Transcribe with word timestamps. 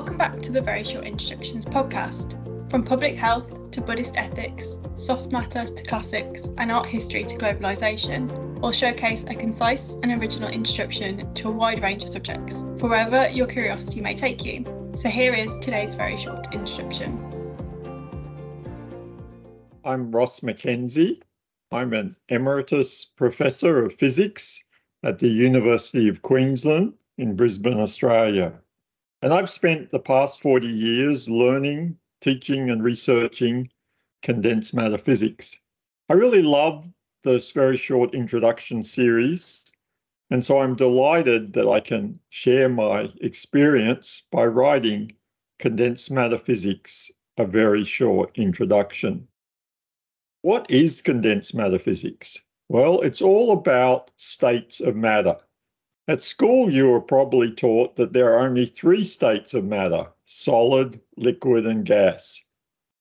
Welcome 0.00 0.16
back 0.16 0.38
to 0.38 0.50
the 0.50 0.62
Very 0.62 0.82
Short 0.82 1.04
Introductions 1.04 1.66
podcast. 1.66 2.70
From 2.70 2.82
public 2.82 3.16
health 3.16 3.70
to 3.72 3.82
Buddhist 3.82 4.16
ethics, 4.16 4.78
soft 4.96 5.30
matter 5.30 5.66
to 5.66 5.84
classics, 5.84 6.48
and 6.56 6.72
art 6.72 6.86
history 6.86 7.22
to 7.22 7.36
globalisation, 7.36 8.30
we'll 8.60 8.72
showcase 8.72 9.24
a 9.24 9.34
concise 9.34 9.96
and 10.02 10.18
original 10.18 10.48
introduction 10.48 11.34
to 11.34 11.48
a 11.48 11.52
wide 11.52 11.82
range 11.82 12.02
of 12.02 12.08
subjects, 12.08 12.60
for 12.78 12.88
wherever 12.88 13.28
your 13.28 13.46
curiosity 13.46 14.00
may 14.00 14.14
take 14.14 14.42
you. 14.42 14.64
So 14.96 15.10
here 15.10 15.34
is 15.34 15.52
today's 15.58 15.92
very 15.92 16.16
short 16.16 16.46
introduction. 16.54 17.18
I'm 19.84 20.10
Ross 20.10 20.40
McKenzie. 20.40 21.20
I'm 21.72 21.92
an 21.92 22.16
emeritus 22.30 23.04
professor 23.04 23.84
of 23.84 23.92
physics 23.96 24.64
at 25.02 25.18
the 25.18 25.28
University 25.28 26.08
of 26.08 26.22
Queensland 26.22 26.94
in 27.18 27.36
Brisbane, 27.36 27.78
Australia. 27.78 28.58
And 29.22 29.32
I've 29.34 29.50
spent 29.50 29.90
the 29.90 30.00
past 30.00 30.40
40 30.40 30.66
years 30.66 31.28
learning, 31.28 31.98
teaching, 32.20 32.70
and 32.70 32.82
researching 32.82 33.70
condensed 34.22 34.72
matter 34.72 34.98
physics. 34.98 35.60
I 36.08 36.14
really 36.14 36.42
love 36.42 36.86
this 37.22 37.52
very 37.52 37.76
short 37.76 38.14
introduction 38.14 38.82
series. 38.82 39.64
And 40.30 40.44
so 40.44 40.60
I'm 40.60 40.74
delighted 40.74 41.52
that 41.52 41.68
I 41.68 41.80
can 41.80 42.18
share 42.30 42.68
my 42.68 43.10
experience 43.20 44.22
by 44.30 44.46
writing 44.46 45.12
Condensed 45.58 46.10
Matter 46.10 46.38
Physics, 46.38 47.10
a 47.36 47.44
very 47.44 47.84
short 47.84 48.30
introduction. 48.38 49.28
What 50.42 50.70
is 50.70 51.02
condensed 51.02 51.54
matter 51.54 51.78
physics? 51.78 52.38
Well, 52.70 53.00
it's 53.02 53.20
all 53.20 53.52
about 53.52 54.12
states 54.16 54.80
of 54.80 54.96
matter. 54.96 55.36
At 56.10 56.22
school, 56.22 56.72
you 56.72 56.88
were 56.88 57.00
probably 57.00 57.52
taught 57.52 57.94
that 57.94 58.12
there 58.12 58.32
are 58.32 58.44
only 58.44 58.66
three 58.66 59.04
states 59.04 59.54
of 59.54 59.64
matter 59.64 60.08
solid, 60.24 61.00
liquid, 61.16 61.68
and 61.68 61.84
gas. 61.84 62.42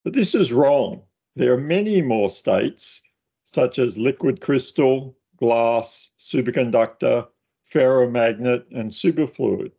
But 0.03 0.13
this 0.13 0.35
is 0.35 0.51
wrong. 0.51 1.01
There 1.35 1.51
are 1.53 1.57
many 1.57 2.03
more 2.03 2.29
states, 2.29 3.01
such 3.45 3.79
as 3.79 3.97
liquid 3.97 4.41
crystal, 4.41 5.17
glass, 5.37 6.11
superconductor, 6.19 7.27
ferromagnet, 7.67 8.65
and 8.71 8.91
superfluid. 8.91 9.71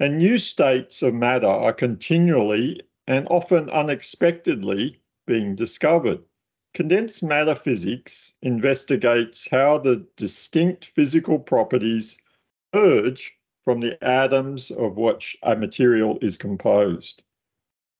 And 0.00 0.18
new 0.18 0.38
states 0.38 1.00
of 1.00 1.14
matter 1.14 1.46
are 1.46 1.72
continually 1.72 2.80
and 3.06 3.28
often 3.30 3.70
unexpectedly 3.70 4.98
being 5.28 5.54
discovered. 5.54 6.24
Condensed 6.72 7.22
matter 7.22 7.54
physics 7.54 8.34
investigates 8.42 9.46
how 9.48 9.78
the 9.78 10.04
distinct 10.16 10.86
physical 10.86 11.38
properties 11.38 12.16
emerge 12.74 13.32
from 13.64 13.78
the 13.78 14.02
atoms 14.04 14.72
of 14.72 14.96
which 14.96 15.36
a 15.44 15.54
material 15.54 16.18
is 16.20 16.36
composed. 16.36 17.22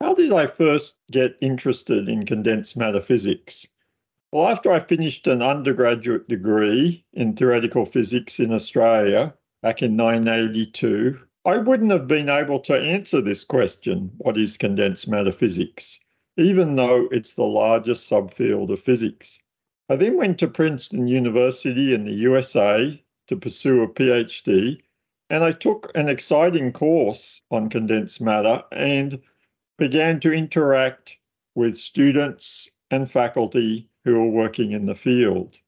How 0.01 0.15
did 0.15 0.33
I 0.33 0.47
first 0.47 0.95
get 1.13 1.37
interested 1.41 2.09
in 2.09 2.27
condensed 2.27 2.77
matter 2.77 3.01
physics? 3.01 3.67
Well, 4.33 4.49
after 4.49 4.73
I 4.73 4.81
finished 4.81 5.29
an 5.29 5.43
undergraduate 5.43 6.29
degree 6.29 7.05
in 7.13 7.37
theoretical 7.37 7.87
physics 7.87 8.41
in 8.41 8.53
Australia 8.53 9.35
back 9.63 9.81
in 9.81 9.97
1982, 9.97 11.21
I 11.45 11.59
wouldn't 11.59 11.93
have 11.93 12.09
been 12.09 12.29
able 12.29 12.59
to 12.61 12.75
answer 12.75 13.21
this 13.21 13.45
question 13.45 14.11
what 14.19 14.37
is 14.37 14.57
condensed 14.57 15.07
matter 15.07 15.33
physics? 15.33 16.01
even 16.37 16.75
though 16.75 17.07
it's 17.13 17.35
the 17.35 17.45
largest 17.45 18.11
subfield 18.11 18.73
of 18.73 18.81
physics. 18.81 19.39
I 19.89 19.95
then 19.95 20.17
went 20.17 20.41
to 20.41 20.49
Princeton 20.49 21.07
University 21.07 21.95
in 21.95 22.05
the 22.05 22.13
USA 22.13 23.04
to 23.29 23.37
pursue 23.37 23.83
a 23.83 23.89
PhD. 23.89 24.81
And 25.31 25.43
I 25.43 25.53
took 25.53 25.91
an 25.95 26.09
exciting 26.09 26.73
course 26.73 27.41
on 27.51 27.71
condensed 27.71 28.21
matter 28.21 28.63
and 28.73 29.21
began 29.79 30.21
to 30.21 30.33
interact 30.33 31.17
with 31.55 31.77
students 31.77 32.69
and 32.91 33.11
faculty 33.11 33.89
who 34.05 34.21
were 34.21 34.31
working 34.31 34.73
in 34.73 34.87
the 34.87 34.95
field. 34.95 35.59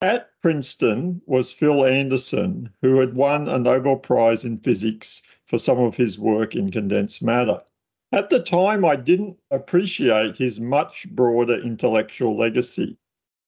At 0.00 0.30
Princeton 0.40 1.22
was 1.26 1.52
Phil 1.52 1.84
Anderson, 1.84 2.70
who 2.80 2.98
had 2.98 3.14
won 3.14 3.48
a 3.48 3.58
Nobel 3.58 3.96
Prize 3.96 4.44
in 4.44 4.58
Physics 4.58 5.22
for 5.46 5.58
some 5.58 5.78
of 5.78 5.96
his 5.96 6.18
work 6.18 6.56
in 6.56 6.70
condensed 6.70 7.22
matter. 7.22 7.62
At 8.10 8.28
the 8.28 8.40
time, 8.40 8.84
I 8.84 8.96
didn't 8.96 9.38
appreciate 9.50 10.36
his 10.36 10.60
much 10.60 11.08
broader 11.10 11.60
intellectual 11.60 12.36
legacy. 12.36 12.98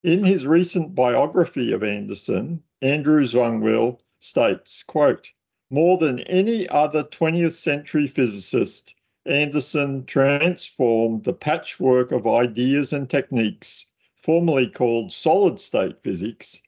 In 0.03 0.23
his 0.23 0.47
recent 0.47 0.95
biography 0.95 1.73
of 1.73 1.83
Anderson, 1.83 2.63
Andrew 2.85 3.25
Zangwill 3.25 3.99
states, 4.19 4.83
quote, 4.83 5.33
more 5.71 5.97
than 5.97 6.21
any 6.21 6.69
other 6.69 7.03
20th 7.03 7.55
century 7.55 8.07
physicist, 8.07 8.95
Anderson 9.25 10.05
transformed 10.05 11.25
the 11.25 11.33
patchwork 11.33 12.13
of 12.13 12.27
ideas 12.27 12.93
and 12.93 13.09
techniques, 13.09 13.87
formerly 14.17 14.69
called 14.69 15.11
solid 15.11 15.59
state 15.59 16.03
physics, 16.03 16.61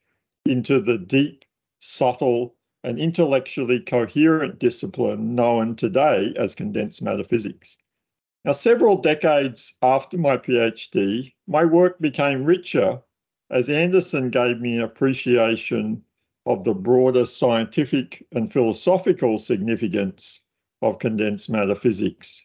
into 0.46 0.80
the 0.80 0.96
deep, 0.96 1.44
subtle, 1.80 2.56
and 2.82 2.98
intellectually 2.98 3.78
coherent 3.78 4.58
discipline 4.58 5.34
known 5.34 5.76
today 5.76 6.32
as 6.38 6.54
condensed 6.54 7.02
matter 7.02 7.24
physics. 7.24 7.76
Now, 8.46 8.52
several 8.52 8.96
decades 8.96 9.74
after 9.82 10.16
my 10.16 10.38
PhD, 10.38 11.34
my 11.46 11.66
work 11.66 12.00
became 12.00 12.42
richer 12.42 13.02
as 13.50 13.68
Anderson 13.68 14.30
gave 14.30 14.60
me 14.60 14.78
an 14.78 14.82
appreciation 14.82 16.02
of 16.46 16.64
the 16.64 16.74
broader 16.74 17.26
scientific 17.26 18.26
and 18.32 18.52
philosophical 18.52 19.38
significance 19.38 20.40
of 20.82 20.98
condensed 20.98 21.48
matter 21.48 21.74
physics, 21.74 22.44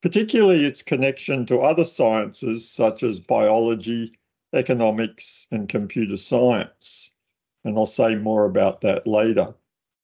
particularly 0.00 0.64
its 0.64 0.82
connection 0.82 1.46
to 1.46 1.58
other 1.58 1.84
sciences 1.84 2.68
such 2.68 3.02
as 3.02 3.20
biology, 3.20 4.12
economics, 4.52 5.46
and 5.50 5.68
computer 5.68 6.16
science. 6.16 7.10
And 7.64 7.76
I'll 7.78 7.86
say 7.86 8.16
more 8.16 8.44
about 8.44 8.80
that 8.80 9.06
later. 9.06 9.54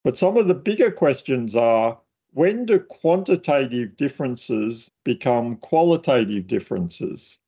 But 0.05 0.17
some 0.17 0.37
of 0.37 0.49
the 0.49 0.55
bigger 0.55 0.91
questions 0.91 1.57
are 1.57 2.01
when 2.33 2.67
do 2.67 2.79
quantitative 2.79 3.97
differences 3.97 4.91
become 5.05 5.57
qualitative 5.57 6.47
differences? 6.47 7.39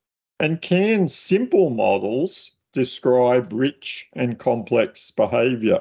And 0.40 0.60
can 0.60 1.06
simple 1.06 1.70
models 1.70 2.52
describe 2.72 3.52
rich 3.52 4.08
and 4.12 4.38
complex 4.38 5.10
behavior. 5.10 5.80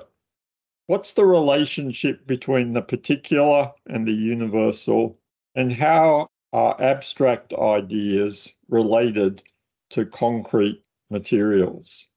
What's 0.88 1.14
the 1.14 1.26
relationship 1.26 2.26
between 2.26 2.74
the 2.74 2.82
particular 2.82 3.72
and 3.88 4.08
the 4.08 4.14
universal, 4.14 5.20
and 5.56 5.72
how 5.72 6.28
are 6.52 6.76
abstract 6.82 7.54
ideas 7.54 8.52
related 8.70 9.44
to 9.92 10.06
concrete 10.06 10.84
materials? 11.10 12.08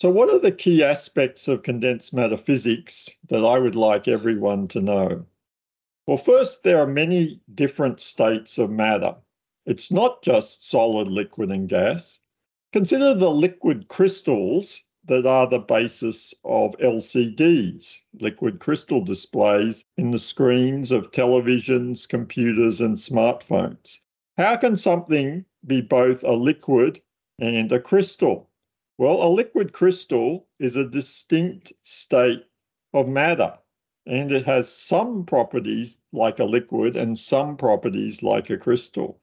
So, 0.00 0.10
what 0.10 0.28
are 0.30 0.40
the 0.40 0.52
key 0.52 0.82
aspects 0.82 1.48
of 1.48 1.62
condensed 1.62 2.12
matter 2.12 2.36
physics 2.36 3.08
that 3.28 3.44
I 3.44 3.58
would 3.58 3.76
like 3.76 4.08
everyone 4.08 4.68
to 4.68 4.80
know? 4.80 5.24
Well, 6.06 6.16
first, 6.16 6.64
there 6.64 6.78
are 6.78 6.86
many 6.86 7.40
different 7.54 8.00
states 8.00 8.58
of 8.58 8.68
matter. 8.68 9.14
It's 9.64 9.92
not 9.92 10.20
just 10.22 10.68
solid, 10.68 11.06
liquid, 11.06 11.52
and 11.52 11.68
gas. 11.68 12.18
Consider 12.72 13.12
the 13.12 13.30
liquid 13.30 13.88
crystals 13.88 14.80
that 15.04 15.26
are 15.26 15.46
the 15.46 15.58
basis 15.58 16.32
of 16.42 16.74
LCDs, 16.78 17.98
liquid 18.18 18.60
crystal 18.60 19.02
displays 19.02 19.84
in 19.98 20.10
the 20.10 20.18
screens 20.18 20.90
of 20.90 21.10
televisions, 21.10 22.08
computers, 22.08 22.80
and 22.80 22.96
smartphones. 22.96 23.98
How 24.38 24.56
can 24.56 24.76
something 24.76 25.44
be 25.66 25.82
both 25.82 26.24
a 26.24 26.32
liquid 26.32 27.02
and 27.38 27.70
a 27.72 27.78
crystal? 27.78 28.48
Well, 28.96 29.22
a 29.22 29.28
liquid 29.28 29.74
crystal 29.74 30.48
is 30.58 30.74
a 30.74 30.88
distinct 30.88 31.74
state 31.82 32.44
of 32.94 33.06
matter, 33.06 33.58
and 34.06 34.32
it 34.32 34.46
has 34.46 34.74
some 34.74 35.26
properties 35.26 36.00
like 36.12 36.38
a 36.38 36.44
liquid 36.44 36.96
and 36.96 37.18
some 37.18 37.58
properties 37.58 38.22
like 38.22 38.48
a 38.48 38.56
crystal. 38.56 39.21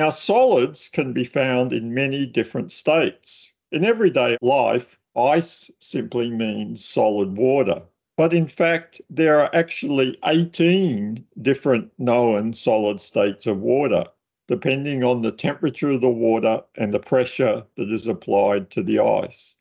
Now, 0.00 0.08
solids 0.08 0.88
can 0.88 1.12
be 1.12 1.24
found 1.24 1.74
in 1.74 1.92
many 1.92 2.24
different 2.24 2.72
states. 2.72 3.52
In 3.70 3.84
everyday 3.84 4.38
life, 4.40 4.98
ice 5.14 5.70
simply 5.78 6.30
means 6.30 6.82
solid 6.82 7.36
water. 7.36 7.82
But 8.16 8.32
in 8.32 8.46
fact, 8.46 9.02
there 9.10 9.38
are 9.40 9.54
actually 9.54 10.16
18 10.24 11.26
different 11.42 11.92
known 11.98 12.54
solid 12.54 12.98
states 12.98 13.46
of 13.46 13.60
water, 13.60 14.06
depending 14.48 15.04
on 15.04 15.20
the 15.20 15.32
temperature 15.32 15.90
of 15.90 16.00
the 16.00 16.08
water 16.08 16.64
and 16.76 16.94
the 16.94 16.98
pressure 16.98 17.66
that 17.76 17.92
is 17.92 18.06
applied 18.06 18.70
to 18.70 18.82
the 18.82 19.00
ice. 19.00 19.58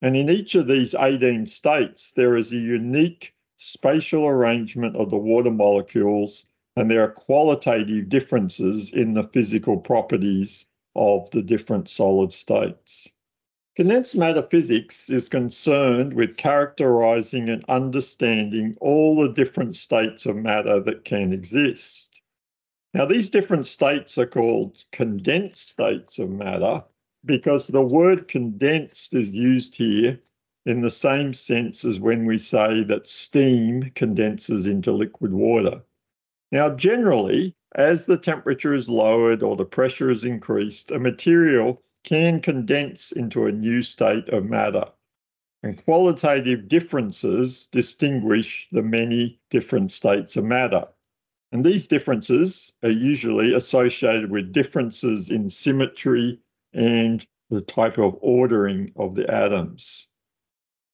And 0.00 0.16
in 0.16 0.30
each 0.30 0.54
of 0.54 0.66
these 0.66 0.94
18 0.94 1.44
states, 1.44 2.12
there 2.12 2.38
is 2.38 2.52
a 2.52 2.56
unique 2.56 3.34
spatial 3.58 4.26
arrangement 4.26 4.96
of 4.96 5.10
the 5.10 5.18
water 5.18 5.50
molecules 5.50 6.46
and 6.76 6.90
there 6.90 7.02
are 7.02 7.12
qualitative 7.12 8.08
differences 8.08 8.92
in 8.92 9.14
the 9.14 9.28
physical 9.28 9.76
properties 9.76 10.66
of 10.96 11.30
the 11.30 11.42
different 11.42 11.88
solid 11.88 12.32
states. 12.32 13.08
Condensed 13.76 14.16
matter 14.16 14.42
physics 14.42 15.10
is 15.10 15.28
concerned 15.28 16.14
with 16.14 16.36
characterizing 16.36 17.48
and 17.48 17.64
understanding 17.68 18.76
all 18.80 19.16
the 19.16 19.32
different 19.32 19.74
states 19.74 20.26
of 20.26 20.36
matter 20.36 20.78
that 20.80 21.04
can 21.04 21.32
exist. 21.32 22.20
Now, 22.92 23.04
these 23.04 23.30
different 23.30 23.66
states 23.66 24.16
are 24.18 24.26
called 24.26 24.84
condensed 24.92 25.68
states 25.70 26.20
of 26.20 26.30
matter 26.30 26.84
because 27.24 27.66
the 27.66 27.82
word 27.82 28.28
condensed 28.28 29.14
is 29.14 29.32
used 29.32 29.74
here 29.74 30.20
in 30.66 30.80
the 30.80 30.90
same 30.90 31.34
sense 31.34 31.84
as 31.84 31.98
when 31.98 32.26
we 32.26 32.38
say 32.38 32.84
that 32.84 33.08
steam 33.08 33.90
condenses 33.96 34.66
into 34.66 34.92
liquid 34.92 35.32
water. 35.32 35.82
Now, 36.54 36.70
generally, 36.70 37.56
as 37.74 38.06
the 38.06 38.16
temperature 38.16 38.74
is 38.74 38.88
lowered 38.88 39.42
or 39.42 39.56
the 39.56 39.64
pressure 39.64 40.08
is 40.08 40.22
increased, 40.22 40.92
a 40.92 41.00
material 41.00 41.82
can 42.04 42.40
condense 42.40 43.10
into 43.10 43.46
a 43.46 43.50
new 43.50 43.82
state 43.82 44.28
of 44.28 44.44
matter. 44.44 44.84
And 45.64 45.84
qualitative 45.84 46.68
differences 46.68 47.66
distinguish 47.72 48.68
the 48.70 48.84
many 48.84 49.40
different 49.50 49.90
states 49.90 50.36
of 50.36 50.44
matter. 50.44 50.86
And 51.50 51.64
these 51.64 51.88
differences 51.88 52.72
are 52.84 52.88
usually 52.88 53.52
associated 53.52 54.30
with 54.30 54.52
differences 54.52 55.32
in 55.32 55.50
symmetry 55.50 56.38
and 56.72 57.26
the 57.50 57.62
type 57.62 57.98
of 57.98 58.16
ordering 58.20 58.92
of 58.94 59.16
the 59.16 59.28
atoms. 59.28 60.06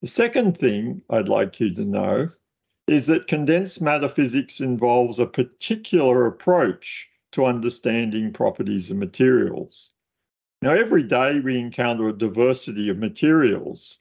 The 0.01 0.07
second 0.07 0.57
thing 0.57 1.03
I'd 1.11 1.29
like 1.29 1.59
you 1.59 1.71
to 1.75 1.85
know 1.85 2.31
is 2.87 3.05
that 3.05 3.27
condensed 3.27 3.81
matter 3.81 4.09
physics 4.09 4.59
involves 4.59 5.19
a 5.19 5.25
particular 5.25 6.25
approach 6.25 7.09
to 7.31 7.45
understanding 7.45 8.33
properties 8.33 8.89
of 8.89 8.97
materials. 8.97 9.93
Now, 10.61 10.71
every 10.71 11.03
day 11.03 11.39
we 11.39 11.57
encounter 11.57 12.09
a 12.09 12.13
diversity 12.13 12.89
of 12.89 12.97
materials 12.97 13.99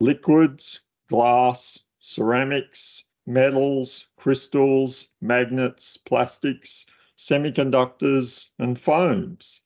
liquids, 0.00 0.80
glass, 1.08 1.78
ceramics, 2.00 3.04
metals, 3.26 4.06
crystals, 4.16 5.08
magnets, 5.20 5.96
plastics, 5.96 6.86
semiconductors, 7.16 8.48
and 8.58 8.80
foams. 8.80 9.60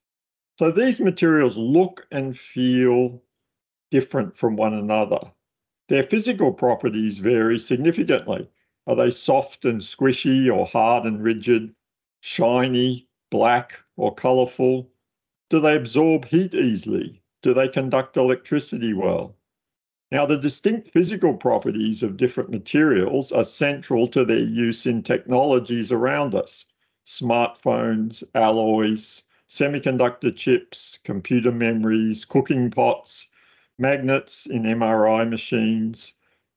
So 0.59 0.71
these 0.71 0.99
materials 0.99 1.57
look 1.57 2.05
and 2.11 2.37
feel 2.37 3.23
different 3.89 4.35
from 4.35 4.55
one 4.55 4.73
another. 4.73 5.31
Their 5.89 6.03
physical 6.03 6.51
properties 6.51 7.19
vary 7.19 7.57
significantly. 7.57 8.49
Are 8.87 8.95
they 8.95 9.09
soft 9.09 9.63
and 9.63 9.79
squishy 9.79 10.53
or 10.53 10.65
hard 10.65 11.05
and 11.05 11.23
rigid, 11.23 11.73
shiny, 12.19 13.07
black, 13.29 13.79
or 13.95 14.13
colourful? 14.13 14.91
Do 15.49 15.61
they 15.61 15.77
absorb 15.77 16.25
heat 16.25 16.53
easily? 16.53 17.21
Do 17.41 17.53
they 17.53 17.69
conduct 17.69 18.17
electricity 18.17 18.93
well? 18.93 19.37
Now, 20.11 20.25
the 20.25 20.37
distinct 20.37 20.89
physical 20.89 21.33
properties 21.33 22.03
of 22.03 22.17
different 22.17 22.49
materials 22.49 23.31
are 23.31 23.45
central 23.45 24.09
to 24.09 24.25
their 24.25 24.39
use 24.39 24.85
in 24.85 25.03
technologies 25.03 25.91
around 25.91 26.35
us 26.35 26.65
smartphones, 27.05 28.25
alloys, 28.35 29.23
semiconductor 29.49 30.35
chips, 30.35 30.99
computer 31.05 31.53
memories, 31.53 32.25
cooking 32.25 32.69
pots, 32.69 33.27
magnets 33.79 34.45
in 34.47 34.63
MRI 34.63 35.29
machines, 35.29 36.13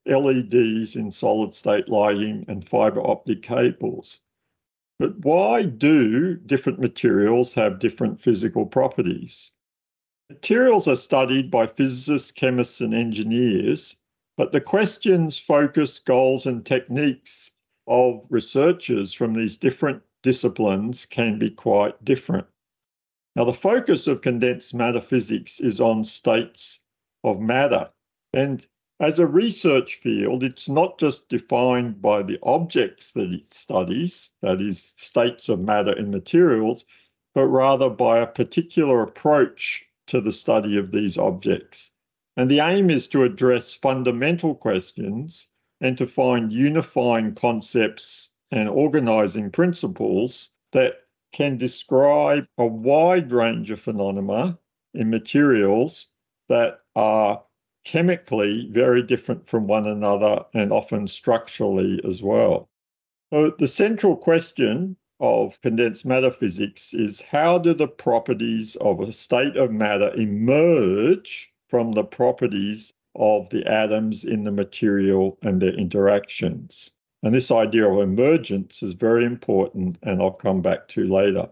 LEDs 0.07 0.97
in 0.97 1.11
solid 1.11 1.55
state 1.55 1.89
lighting, 1.89 2.45
and 2.49 2.67
fiber 2.67 3.01
optic 3.07 3.43
cables. 3.43 4.21
But 4.99 5.19
why 5.19 5.65
do 5.65 6.35
different 6.37 6.79
materials 6.79 7.55
have 7.55 7.79
different 7.79 8.21
physical 8.21 8.67
properties? 8.67 9.51
Materials 10.31 10.89
are 10.89 10.97
studied 10.97 11.51
by 11.51 11.67
physicists, 11.67 12.31
chemists, 12.31 12.81
and 12.81 12.95
engineers, 12.95 13.97
but 14.37 14.53
the 14.53 14.61
questions, 14.61 15.37
focus, 15.37 15.99
goals, 15.99 16.47
and 16.47 16.65
techniques 16.65 17.53
of 17.87 18.25
researchers 18.31 19.13
from 19.13 19.35
these 19.35 19.57
different 19.57 20.03
disciplines 20.23 21.05
can 21.05 21.39
be 21.39 21.51
quite 21.51 22.03
different. 22.05 22.47
Now, 23.37 23.45
the 23.45 23.53
focus 23.53 24.07
of 24.07 24.23
condensed 24.23 24.75
matter 24.75 25.01
physics 25.01 25.61
is 25.61 25.81
on 25.81 26.05
states 26.05 26.81
of 27.25 27.41
matter. 27.41 27.91
And 28.33 28.67
as 29.01 29.19
a 29.19 29.27
research 29.27 29.97
field, 29.97 30.45
it's 30.45 30.69
not 30.69 30.99
just 30.99 31.29
defined 31.29 32.03
by 32.03 32.23
the 32.23 32.39
objects 32.43 33.13
that 33.13 33.33
it 33.33 33.53
studies, 33.53 34.31
that 34.43 34.61
is, 34.61 34.95
states 34.97 35.49
of 35.49 35.61
matter 35.61 35.93
and 35.93 36.11
materials, 36.11 36.85
but 37.35 37.47
rather 37.47 37.89
by 37.89 38.19
a 38.19 38.27
particular 38.27 39.03
approach 39.03 39.87
to 40.09 40.21
the 40.21 40.33
study 40.33 40.77
of 40.77 40.91
these 40.91 41.17
objects. 41.17 41.93
And 42.37 42.51
the 42.51 42.61
aim 42.61 42.91
is 42.91 43.09
to 43.09 43.25
address 43.25 43.75
fundamental 43.75 44.55
questions 44.55 45.47
and 45.81 45.97
to 45.97 46.07
find 46.07 46.53
unifying 46.53 47.35
concepts 47.35 48.31
and 48.51 48.69
organizing 48.69 49.51
principles 49.51 50.51
that 50.73 51.05
can 51.33 51.57
describe 51.57 52.47
a 52.59 52.67
wide 52.67 53.33
range 53.33 53.71
of 53.71 53.81
phenomena 53.81 54.59
in 54.95 55.09
materials 55.11 56.09
that 56.49 56.81
are 57.01 57.43
chemically 57.87 58.69
very 58.73 59.03
different 59.03 59.49
from 59.49 59.67
one 59.67 59.87
another 59.87 60.45
and 60.53 60.71
often 60.71 61.07
structurally 61.07 61.99
as 62.05 62.23
well. 62.23 62.69
So, 63.33 63.55
the 63.59 63.67
central 63.67 64.17
question 64.17 64.97
of 65.19 65.59
condensed 65.63 66.05
matter 66.05 66.31
physics 66.31 66.93
is 66.93 67.23
how 67.23 67.57
do 67.57 67.73
the 67.73 67.89
properties 67.89 68.77
of 68.77 69.01
a 69.01 69.13
state 69.13 69.57
of 69.57 69.73
matter 69.73 70.13
emerge 70.15 71.51
from 71.69 71.93
the 71.93 72.05
properties 72.05 72.93
of 73.15 73.49
the 73.49 73.65
atoms 73.67 74.27
in 74.27 74.45
the 74.45 74.53
material 74.53 75.39
and 75.43 75.63
their 75.63 75.73
interactions? 75.73 76.91
And 77.23 77.35
this 77.35 77.51
idea 77.51 77.89
of 77.89 77.99
emergence 78.01 78.83
is 78.83 78.93
very 78.93 79.25
important, 79.25 79.97
and 80.03 80.21
I'll 80.21 80.33
come 80.33 80.61
back 80.61 80.87
to 80.89 81.05
later. 81.05 81.49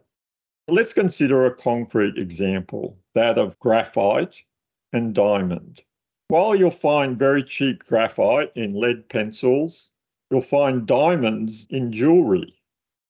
Let's 0.67 0.93
consider 0.93 1.47
a 1.47 1.55
concrete 1.55 2.19
example 2.19 2.99
that 3.15 3.39
of 3.39 3.59
graphite 3.59 4.45
and 4.93 5.15
diamond. 5.15 5.83
While 6.29 6.55
you'll 6.55 6.71
find 6.71 7.19
very 7.19 7.43
cheap 7.43 7.85
graphite 7.87 8.53
in 8.55 8.75
lead 8.75 9.09
pencils, 9.09 9.93
you'll 10.31 10.43
find 10.43 10.87
diamonds 10.87 11.67
in 11.71 11.91
jewelry. 11.93 12.55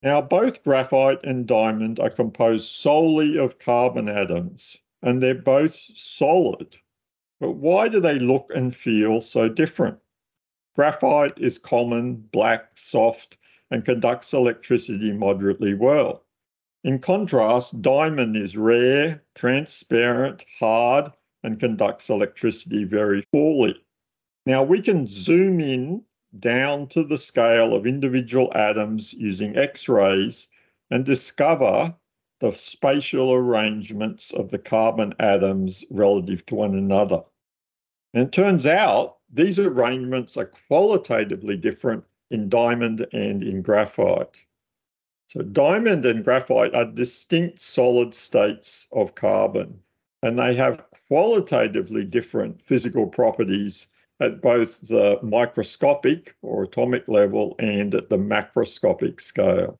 Now, 0.02 0.20
both 0.20 0.62
graphite 0.62 1.24
and 1.24 1.46
diamond 1.46 1.98
are 1.98 2.10
composed 2.10 2.68
solely 2.68 3.36
of 3.36 3.58
carbon 3.58 4.08
atoms, 4.08 4.76
and 5.02 5.20
they're 5.20 5.34
both 5.34 5.76
solid. 5.94 6.76
But 7.40 7.52
why 7.52 7.88
do 7.88 7.98
they 7.98 8.18
look 8.18 8.50
and 8.54 8.74
feel 8.74 9.20
so 9.20 9.48
different? 9.48 9.98
Graphite 10.76 11.36
is 11.38 11.58
common, 11.58 12.14
black, 12.30 12.78
soft, 12.78 13.38
and 13.72 13.84
conducts 13.84 14.32
electricity 14.32 15.12
moderately 15.12 15.74
well. 15.74 16.24
In 16.84 17.00
contrast, 17.00 17.82
diamond 17.82 18.36
is 18.36 18.56
rare, 18.56 19.24
transparent, 19.34 20.44
hard, 20.60 21.12
and 21.48 21.58
conducts 21.58 22.10
electricity 22.10 22.84
very 22.84 23.24
poorly. 23.32 23.74
Now 24.44 24.62
we 24.62 24.82
can 24.82 25.06
zoom 25.06 25.60
in 25.60 26.04
down 26.40 26.88
to 26.88 27.02
the 27.02 27.16
scale 27.16 27.74
of 27.74 27.86
individual 27.86 28.52
atoms 28.54 29.14
using 29.14 29.56
X-rays 29.56 30.48
and 30.90 31.06
discover 31.06 31.94
the 32.40 32.52
spatial 32.52 33.32
arrangements 33.32 34.30
of 34.32 34.50
the 34.50 34.58
carbon 34.58 35.14
atoms 35.20 35.86
relative 35.90 36.44
to 36.46 36.54
one 36.54 36.74
another. 36.74 37.22
And 38.12 38.24
it 38.26 38.32
turns 38.32 38.66
out 38.66 39.16
these 39.32 39.58
arrangements 39.58 40.36
are 40.36 40.52
qualitatively 40.68 41.56
different 41.56 42.04
in 42.30 42.50
diamond 42.50 43.06
and 43.14 43.42
in 43.42 43.62
graphite. 43.62 44.38
So 45.28 45.40
diamond 45.40 46.04
and 46.04 46.22
graphite 46.22 46.74
are 46.74 46.84
distinct 46.84 47.60
solid 47.62 48.12
states 48.12 48.86
of 48.92 49.14
carbon 49.14 49.80
and 50.22 50.38
they 50.38 50.54
have 50.54 50.84
qualitatively 51.06 52.04
different 52.04 52.60
physical 52.62 53.06
properties 53.06 53.86
at 54.20 54.42
both 54.42 54.80
the 54.88 55.18
microscopic 55.22 56.34
or 56.42 56.64
atomic 56.64 57.06
level 57.06 57.54
and 57.60 57.94
at 57.94 58.08
the 58.08 58.18
macroscopic 58.18 59.20
scale. 59.20 59.78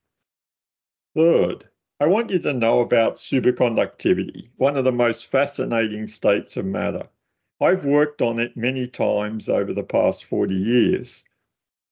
Third, 1.17 1.69
I 1.99 2.07
want 2.07 2.31
you 2.31 2.39
to 2.39 2.53
know 2.53 2.79
about 2.79 3.17
superconductivity, 3.17 4.49
one 4.57 4.77
of 4.77 4.85
the 4.85 4.93
most 4.93 5.27
fascinating 5.27 6.07
states 6.07 6.57
of 6.57 6.65
matter. 6.65 7.09
I've 7.61 7.85
worked 7.85 8.23
on 8.23 8.39
it 8.39 8.57
many 8.57 8.87
times 8.87 9.49
over 9.49 9.73
the 9.73 9.83
past 9.83 10.25
40 10.25 10.55
years. 10.55 11.25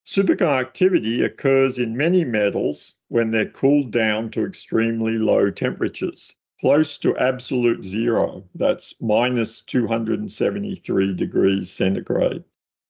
Superconductivity 0.05 1.25
occurs 1.25 1.81
in 1.81 1.97
many 1.97 2.25
metals 2.25 2.95
when 3.09 3.33
they're 3.33 3.51
cooled 3.51 3.91
down 3.91 4.31
to 4.31 4.47
extremely 4.47 5.19
low 5.19 5.51
temperatures 5.51 6.37
close 6.67 6.99
to 6.99 7.17
absolute 7.19 7.85
zero. 7.85 8.43
That's 8.57 8.93
minus 9.01 9.61
273 9.61 11.15
degrees 11.15 11.71
centigrade. 11.71 12.43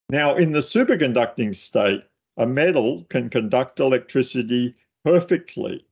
Now, 0.09 0.35
in 0.35 0.53
the 0.53 0.61
superconducting 0.61 1.55
state, 1.55 2.03
a 2.39 2.47
metal 2.47 3.05
can 3.11 3.29
conduct 3.29 3.79
electricity 3.79 4.75
perfectly. 5.05 5.85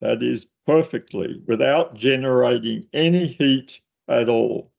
That 0.00 0.22
is, 0.22 0.46
perfectly, 0.68 1.42
without 1.48 1.96
generating 1.96 2.86
any 2.92 3.26
heat 3.26 3.80
at 4.06 4.28
all. 4.28 4.70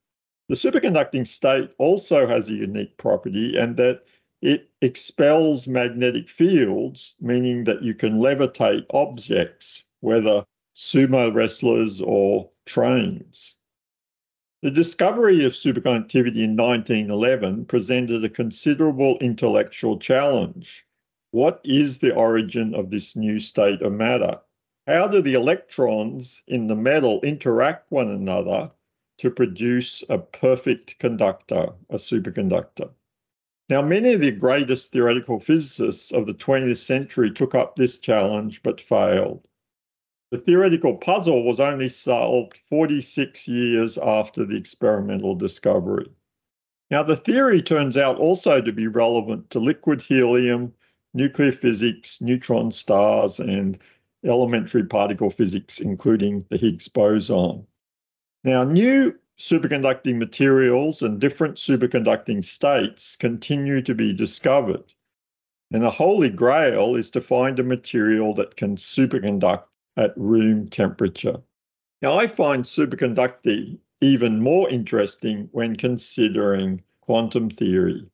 The 0.48 0.56
superconducting 0.56 1.28
state 1.28 1.72
also 1.80 2.26
has 2.28 2.48
a 2.48 2.54
unique 2.54 2.96
property, 2.96 3.58
and 3.58 3.76
that 3.76 4.04
it 4.42 4.70
expels 4.82 5.68
magnetic 5.68 6.30
fields, 6.30 7.14
meaning 7.20 7.66
that 7.66 7.84
you 7.84 7.94
can 7.94 8.20
levitate 8.20 8.86
objects, 8.94 9.84
whether 10.00 10.46
sumo 10.78 11.34
wrestlers, 11.34 12.00
or 12.00 12.52
trains. 12.68 13.56
The 14.62 14.70
discovery 14.70 15.44
of 15.44 15.54
superconductivity 15.54 16.44
in 16.44 16.56
1911 16.56 17.66
presented 17.66 18.24
a 18.24 18.30
considerable 18.30 19.18
intellectual 19.18 19.98
challenge. 19.98 20.86
What 21.32 21.62
is 21.64 21.98
the 21.98 22.14
origin 22.14 22.76
of 22.76 22.92
this 22.92 23.16
new 23.16 23.40
state 23.40 23.82
of 23.82 23.92
matter? 23.92 24.40
How 24.86 25.08
do 25.08 25.20
the 25.20 25.34
electrons 25.34 26.44
in 26.48 26.68
the 26.68 26.76
metal 26.76 27.22
interact 27.22 27.92
one 27.92 28.10
another 28.10 28.70
to 29.18 29.32
produce 29.32 30.04
a 30.10 30.20
perfect 30.20 31.00
conductor, 31.00 31.70
a 31.90 31.96
superconductor? 31.96 32.92
Now, 33.68 33.82
many 33.82 34.14
of 34.14 34.22
the 34.22 34.30
greatest 34.30 34.92
theoretical 34.92 35.40
physicists 35.40 36.12
of 36.12 36.28
the 36.28 36.36
20th 36.36 36.78
century 36.78 37.32
took 37.32 37.56
up 37.56 37.76
this 37.76 37.98
challenge 37.98 38.62
but 38.62 38.80
failed. 38.80 39.48
The 40.30 40.38
theoretical 40.38 40.98
puzzle 40.98 41.46
was 41.46 41.62
only 41.62 41.88
solved 41.88 42.58
46 42.58 43.48
years 43.48 43.98
after 43.98 44.44
the 44.44 44.58
experimental 44.58 45.36
discovery. 45.36 46.12
Now, 46.92 47.04
the 47.04 47.16
theory 47.16 47.62
turns 47.62 47.96
out 47.96 48.18
also 48.18 48.60
to 48.60 48.74
be 48.74 48.88
relevant 48.88 49.50
to 49.52 49.60
liquid 49.60 50.02
helium, 50.02 50.74
nuclear 51.14 51.54
physics, 51.54 52.20
neutron 52.20 52.72
stars, 52.72 53.40
and 53.40 53.80
elementary 54.26 54.84
particle 54.84 55.30
physics, 55.30 55.80
including 55.80 56.46
the 56.50 56.58
Higgs 56.58 56.90
boson. 56.90 57.66
Now, 58.44 58.64
new 58.64 59.18
superconducting 59.38 60.18
materials 60.18 61.02
and 61.02 61.22
different 61.22 61.56
superconducting 61.56 62.44
states 62.44 63.16
continue 63.16 63.82
to 63.82 63.96
be 63.96 64.12
discovered. 64.14 64.94
And 65.72 65.84
the 65.84 65.92
holy 65.92 66.30
grail 66.30 66.96
is 66.96 67.10
to 67.12 67.22
find 67.22 67.60
a 67.60 67.64
material 67.64 68.34
that 68.34 68.58
can 68.58 68.76
superconduct 68.76 69.64
at 69.98 70.16
room 70.16 70.68
temperature. 70.70 71.42
Now, 72.02 72.18
I 72.18 72.28
find 72.28 72.64
superconducting 72.64 73.80
even 74.00 74.40
more 74.40 74.70
interesting 74.70 75.50
when 75.52 75.76
considering 75.76 76.84
quantum 77.02 77.50
theory. 77.50 78.08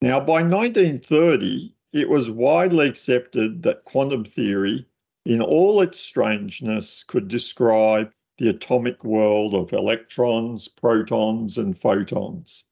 Now, 0.00 0.20
by 0.20 0.42
1930, 0.42 1.74
it 1.92 2.08
was 2.08 2.30
widely 2.30 2.88
accepted 2.88 3.62
that 3.64 3.84
quantum 3.84 4.24
theory, 4.24 4.86
in 5.26 5.42
all 5.42 5.80
its 5.80 5.98
strangeness, 5.98 7.02
could 7.04 7.28
describe 7.28 8.12
the 8.38 8.48
atomic 8.48 9.02
world 9.04 9.54
of 9.54 9.72
electrons, 9.72 10.68
protons, 10.68 11.58
and 11.58 11.76
photons. 11.76 12.64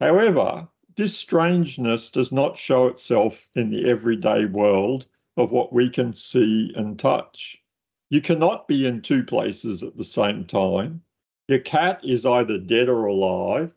However, 0.00 0.68
this 0.96 1.16
strangeness 1.16 2.10
does 2.10 2.32
not 2.32 2.58
show 2.58 2.86
itself 2.86 3.48
in 3.54 3.70
the 3.70 3.88
everyday 3.88 4.46
world 4.46 5.06
of 5.36 5.52
what 5.52 5.72
we 5.72 5.88
can 5.90 6.12
see 6.12 6.72
and 6.74 6.98
touch. 6.98 7.62
You 8.08 8.20
cannot 8.20 8.68
be 8.68 8.86
in 8.86 9.02
two 9.02 9.24
places 9.24 9.82
at 9.82 9.96
the 9.96 10.04
same 10.04 10.44
time. 10.44 11.02
Your 11.48 11.58
cat 11.58 12.00
is 12.04 12.24
either 12.24 12.56
dead 12.56 12.88
or 12.88 13.06
alive. 13.06 13.72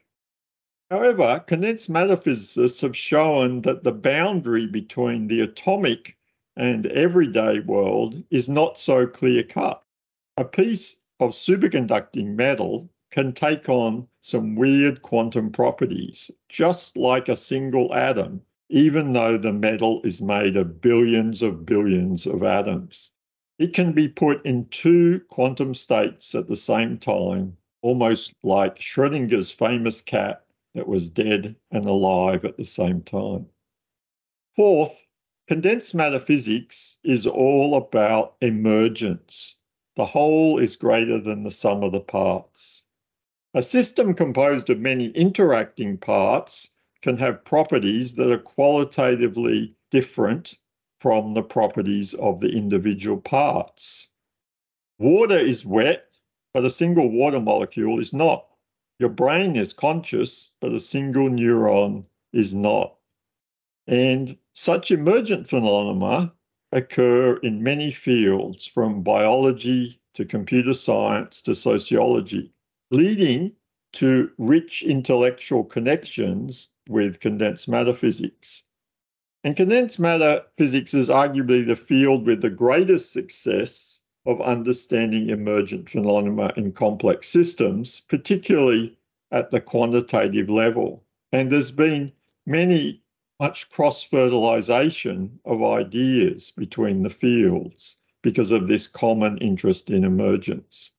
However, 0.91 1.43
condensed 1.47 1.89
matter 1.89 2.15
physicists 2.15 2.81
have 2.81 2.95
shown 2.95 3.61
that 3.61 3.83
the 3.83 3.91
boundary 3.91 4.67
between 4.67 5.27
the 5.27 5.41
atomic 5.41 6.15
and 6.55 6.85
everyday 6.87 7.59
world 7.61 8.23
is 8.29 8.49
not 8.49 8.77
so 8.77 9.07
clear 9.07 9.43
cut. 9.43 9.83
A 10.37 10.45
piece 10.45 10.97
of 11.19 11.31
superconducting 11.31 12.35
metal 12.35 12.89
can 13.11 13.33
take 13.33 13.67
on 13.67 14.07
some 14.21 14.55
weird 14.55 15.01
quantum 15.01 15.51
properties, 15.51 16.29
just 16.49 16.97
like 16.97 17.29
a 17.29 17.35
single 17.35 17.93
atom, 17.93 18.43
even 18.69 19.13
though 19.13 19.37
the 19.37 19.53
metal 19.53 20.01
is 20.03 20.21
made 20.21 20.55
of 20.55 20.81
billions 20.81 21.41
of 21.41 21.65
billions 21.65 22.27
of 22.27 22.43
atoms. 22.43 23.11
It 23.59 23.73
can 23.73 23.91
be 23.91 24.07
put 24.07 24.45
in 24.45 24.63
two 24.67 25.19
quantum 25.27 25.73
states 25.73 26.33
at 26.33 26.47
the 26.47 26.55
same 26.55 26.97
time, 26.97 27.57
almost 27.81 28.33
like 28.41 28.79
Schrodinger's 28.79 29.51
famous 29.51 30.01
cat 30.01 30.45
that 30.75 30.87
was 30.87 31.09
dead 31.09 31.57
and 31.69 31.85
alive 31.85 32.45
at 32.45 32.55
the 32.55 32.63
same 32.63 33.01
time. 33.01 33.47
Fourth, 34.55 35.05
condensed 35.49 35.93
matter 35.93 36.19
physics 36.19 36.99
is 37.03 37.27
all 37.27 37.75
about 37.75 38.37
emergence. 38.39 39.57
The 39.97 40.05
whole 40.05 40.57
is 40.57 40.77
greater 40.77 41.19
than 41.19 41.43
the 41.43 41.51
sum 41.51 41.83
of 41.83 41.91
the 41.91 41.99
parts. 41.99 42.83
A 43.53 43.61
system 43.61 44.13
composed 44.13 44.69
of 44.69 44.79
many 44.79 45.07
interacting 45.07 45.97
parts 45.97 46.69
can 47.01 47.17
have 47.17 47.43
properties 47.43 48.15
that 48.15 48.31
are 48.31 48.39
qualitatively 48.39 49.75
different 49.91 50.57
from 50.99 51.33
the 51.33 51.41
properties 51.41 52.13
of 52.15 52.39
the 52.39 52.49
individual 52.49 53.17
parts. 53.17 54.09
Water 54.97 55.37
is 55.37 55.65
wet, 55.65 56.05
but 56.53 56.65
a 56.65 56.69
single 56.69 57.09
water 57.09 57.39
molecule 57.39 57.99
is 57.99 58.11
not. 58.11 58.45
Your 58.99 59.09
brain 59.09 59.55
is 59.55 59.71
conscious, 59.71 60.51
but 60.59 60.73
a 60.73 60.79
single 60.79 61.29
neuron 61.29 62.05
is 62.33 62.53
not. 62.53 62.97
And 63.87 64.37
such 64.53 64.91
emergent 64.91 65.49
phenomena 65.49 66.33
occur 66.71 67.37
in 67.37 67.63
many 67.63 67.91
fields 67.91 68.65
from 68.65 69.01
biology 69.01 70.01
to 70.15 70.25
computer 70.25 70.73
science 70.73 71.41
to 71.43 71.55
sociology, 71.55 72.51
leading 72.91 73.53
to 73.93 74.31
rich 74.37 74.83
intellectual 74.83 75.63
connections 75.63 76.67
with 76.89 77.19
condensed 77.21 77.67
matter 77.67 77.93
physics. 77.93 78.65
And 79.43 79.55
condensed 79.55 79.99
matter 79.99 80.43
physics 80.57 80.93
is 80.93 81.07
arguably 81.07 81.65
the 81.65 81.77
field 81.77 82.25
with 82.25 82.41
the 82.41 82.49
greatest 82.49 83.13
success 83.13 84.01
of 84.25 84.41
understanding 84.41 85.29
emergent 85.29 85.89
phenomena 85.89 86.51
in 86.57 86.73
complex 86.73 87.29
systems, 87.29 88.01
particularly 88.09 88.97
at 89.31 89.49
the 89.49 89.61
quantitative 89.61 90.49
level. 90.49 91.05
And 91.31 91.49
there's 91.49 91.71
been 91.71 92.11
many 92.45 93.01
much 93.39 93.69
cross 93.69 94.03
fertilization 94.03 95.39
of 95.45 95.63
ideas 95.63 96.51
between 96.51 97.03
the 97.03 97.09
fields 97.09 97.95
because 98.21 98.51
of 98.51 98.67
this 98.67 98.87
common 98.87 99.37
interest 99.37 99.89
in 99.89 100.03
emergence. 100.03 100.91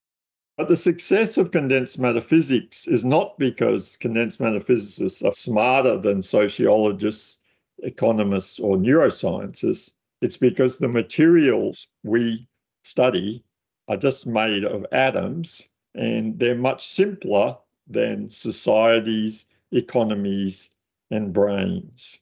But 0.56 0.68
the 0.68 0.76
success 0.76 1.36
of 1.36 1.50
condensed 1.50 1.98
matter 1.98 2.22
physics 2.22 2.86
is 2.86 3.04
not 3.04 3.38
because 3.38 3.98
condensed 3.98 4.40
matter 4.40 4.60
physicists 4.60 5.22
are 5.22 5.32
smarter 5.32 5.98
than 5.98 6.22
sociologists, 6.22 7.39
economists, 7.82 8.58
or 8.58 8.76
neuroscientists. 8.76 9.92
It's 10.22 10.36
because 10.36 10.78
the 10.78 10.88
materials 10.88 11.86
we 12.02 12.46
study 12.82 13.42
are 13.88 13.96
just 13.96 14.26
made 14.26 14.64
of 14.64 14.86
atoms 14.92 15.62
and 15.94 16.38
they're 16.38 16.54
much 16.54 16.86
simpler 16.86 17.56
than 17.88 18.28
societies, 18.28 19.46
economies, 19.72 20.70
and 21.10 21.32
brains. 21.32 22.18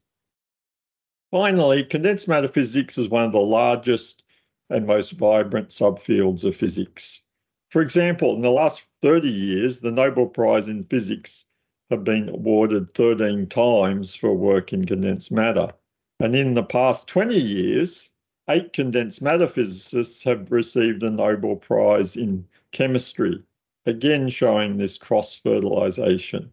Finally, 1.30 1.84
condensed 1.84 2.26
matter 2.26 2.48
physics 2.48 2.96
is 2.96 3.10
one 3.10 3.24
of 3.24 3.32
the 3.32 3.38
largest 3.38 4.22
and 4.70 4.86
most 4.86 5.12
vibrant 5.12 5.68
subfields 5.68 6.44
of 6.44 6.56
physics. 6.56 7.22
For 7.68 7.82
example, 7.82 8.34
in 8.34 8.40
the 8.40 8.50
last 8.50 8.82
30 9.02 9.28
years, 9.28 9.80
the 9.80 9.90
Nobel 9.90 10.26
Prize 10.26 10.68
in 10.68 10.84
Physics 10.84 11.44
have 11.90 12.04
been 12.04 12.28
awarded 12.28 12.92
13 12.92 13.46
times 13.46 14.14
for 14.14 14.34
work 14.34 14.72
in 14.72 14.84
condensed 14.84 15.32
matter. 15.32 15.72
And 16.20 16.34
in 16.34 16.54
the 16.54 16.62
past 16.62 17.08
20 17.08 17.36
years, 17.36 18.10
eight 18.50 18.72
condensed 18.72 19.22
matter 19.22 19.46
physicists 19.46 20.22
have 20.24 20.50
received 20.50 21.02
a 21.02 21.10
Nobel 21.10 21.56
Prize 21.56 22.16
in 22.16 22.46
chemistry, 22.72 23.42
again 23.86 24.28
showing 24.28 24.76
this 24.76 24.98
cross 24.98 25.34
fertilization. 25.34 26.50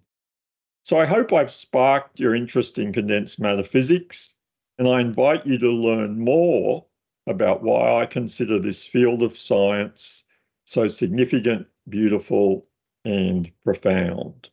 So 0.84 0.98
I 0.98 1.06
hope 1.06 1.34
I've 1.34 1.52
sparked 1.52 2.20
your 2.20 2.36
interest 2.36 2.78
in 2.78 2.94
condensed 2.94 3.40
matter 3.40 3.64
physics 3.64 4.36
and 4.78 4.88
I 4.88 5.00
invite 5.02 5.46
you 5.46 5.58
to 5.60 5.70
learn 5.70 6.20
more 6.20 6.86
about 7.28 7.64
why 7.64 8.02
I 8.02 8.06
consider 8.06 8.60
this 8.60 8.86
field 8.86 9.24
of 9.24 9.40
science 9.40 10.24
so 10.66 10.88
significant, 10.88 11.68
beautiful, 11.90 12.68
and 13.06 13.52
profound. 13.64 14.50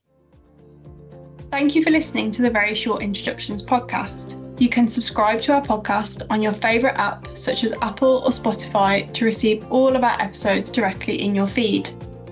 Thank 1.53 1.75
you 1.75 1.83
for 1.83 1.91
listening 1.91 2.31
to 2.31 2.41
the 2.41 2.49
Very 2.49 2.75
Short 2.75 3.03
Introductions 3.03 3.63
podcast. 3.63 4.39
You 4.59 4.71
can 4.71 4.89
subscribe 4.89 5.43
to 5.43 5.53
our 5.53 5.61
podcast 5.61 6.23
on 6.31 6.41
your 6.41 6.55
favourite 6.55 6.97
app, 6.97 7.37
such 7.37 7.63
as 7.63 7.75
Apple 7.83 8.23
or 8.25 8.31
Spotify, 8.31 9.13
to 9.13 9.27
receive 9.27 9.71
all 9.71 9.95
of 9.95 10.03
our 10.03 10.19
episodes 10.19 10.71
directly 10.71 11.21
in 11.21 11.35
your 11.35 11.47
feed. 11.47 11.91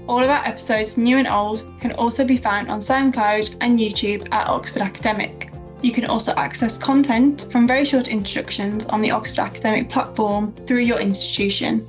All 0.09 0.25
of 0.25 0.31
our 0.31 0.43
episodes, 0.47 0.97
new 0.97 1.19
and 1.19 1.29
old, 1.29 1.67
can 1.83 1.93
also 1.93 2.25
be 2.25 2.39
found 2.39 2.71
on 2.71 2.81
SoundCloud 2.81 3.57
and 3.61 3.79
YouTube 3.79 4.27
at 4.33 4.49
Oxford 4.49 4.81
Academic. 4.81 5.53
You 5.83 5.93
can 5.93 6.07
also 6.07 6.33
access 6.37 6.79
content 6.79 7.47
from 7.53 7.69
very 7.69 7.85
short 7.85 8.09
introductions 8.09 8.87
on 8.87 9.03
the 9.03 9.11
Oxford 9.11 9.41
Academic 9.41 9.91
platform 9.91 10.55
through 10.67 10.81
your 10.81 10.99
institution. 10.99 11.87